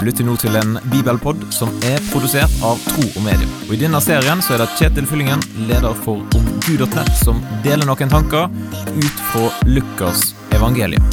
[0.00, 3.50] Du lytter nå til en bibelpod som er produsert av Tro og Medier.
[3.66, 8.08] Og I denne serien så er det Kjetil Fyllingen, leder for omgud.nett, som deler noen
[8.08, 8.48] tanker
[8.96, 11.04] ut fra Lukas evangelium.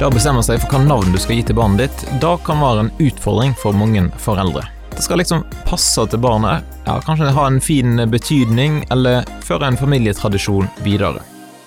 [0.00, 2.64] Det å bestemme seg for hva navn du skal gi til barnet ditt, da kan
[2.64, 4.64] være en utfordring for mange foreldre.
[5.00, 9.78] Det skal liksom passe til barnet, ja, kanskje ha en fin betydning, eller føre en
[9.80, 11.22] familietradisjon videre.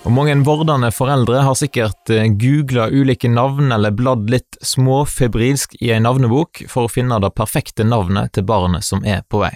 [0.06, 5.98] Og Mange vordende foreldre har sikkert googla ulike navn eller bladd litt småfebrilsk i ei
[6.04, 9.50] navnebok for å finne det perfekte navnet til barnet som er på vei.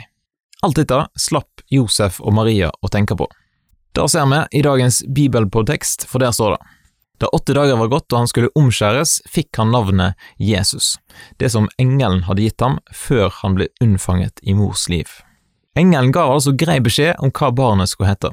[0.67, 3.31] Alt dette slapp Josef og Maria å tenke på.
[3.95, 6.78] Det ser vi i dagens bibelpodtekst, for der står det
[7.19, 10.97] da åtte dager var gått og han skulle omskjæres, fikk han navnet Jesus,
[11.39, 15.09] det som engelen hadde gitt ham før han ble unnfanget i mors liv.
[15.79, 18.31] Engelen ga altså grei beskjed om hva barnet skulle hete,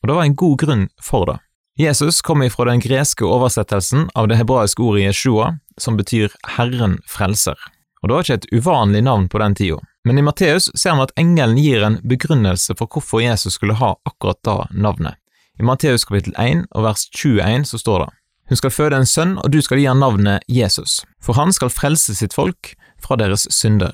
[0.00, 1.38] og det var en god grunn for det.
[1.80, 7.56] Jesus kom ifra den greske oversettelsen av det hebraiske ordet Jeshua, som betyr Herren frelser,
[8.02, 9.80] og det var ikke et uvanlig navn på den tida.
[10.04, 13.94] Men i Matteus ser vi at engelen gir en begrunnelse for hvorfor Jesus skulle ha
[14.08, 15.19] akkurat da navnet.
[15.60, 18.12] I Matteus kapittel 1 og vers 21 så står det
[18.48, 21.68] Hun skal føde en sønn, og du skal gi ham navnet Jesus, for han skal
[21.68, 22.72] frelse sitt folk
[23.04, 23.92] fra deres synder.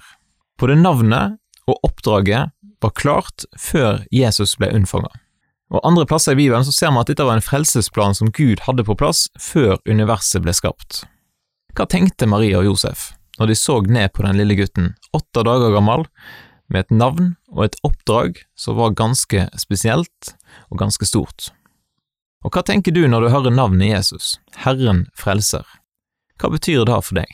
[0.63, 5.11] Både navnet og oppdraget var klart før Jesus ble unnfanga.
[5.75, 8.63] Og Andre plasser i Bibelen så ser vi at dette var en frelsesplan som Gud
[8.69, 11.03] hadde på plass før universet ble skapt.
[11.75, 15.75] Hva tenkte Maria og Josef når de så ned på den lille gutten, åtte dager
[15.75, 16.07] gammel,
[16.71, 20.37] med et navn og et oppdrag som var ganske spesielt
[20.71, 21.51] og ganske stort?
[22.45, 25.65] Og hva tenker du når du hører navnet Jesus, Herren frelser?
[26.41, 27.31] Hva betyr det for deg?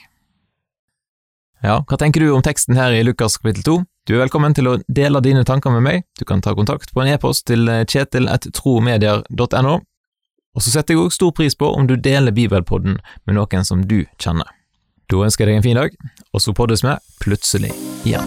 [1.62, 3.77] Ja, hva tenker du om teksten her i Lukas kapittel 2?
[4.08, 7.05] Du er velkommen til å dele dine tanker med meg, du kan ta kontakt på
[7.05, 9.74] en e-post til kjetil.tromedier.no,
[10.52, 13.86] og så setter jeg også stor pris på om du deler bibelpodden med noen som
[13.86, 14.51] du kjenner.
[15.07, 15.95] Da ønsker jeg deg en fin dag,
[16.33, 17.70] og så poddes vi plutselig
[18.02, 18.27] igjen.